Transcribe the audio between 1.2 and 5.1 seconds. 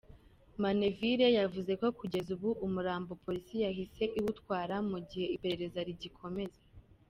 yavuze ko kugeza ubu umurambo Polisi yahise iwutwara, mu